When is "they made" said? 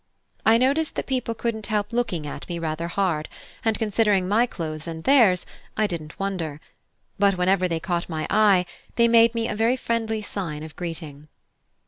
8.95-9.35